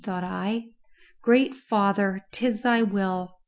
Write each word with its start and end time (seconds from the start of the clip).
thought 0.03 0.23
I. 0.23 0.65
Great 1.21 1.53
Father, 1.53 2.25
'tis 2.31 2.63
Thy 2.63 2.81
will! 2.81 3.37